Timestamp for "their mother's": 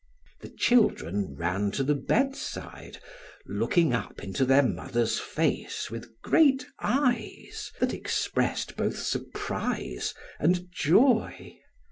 4.45-5.19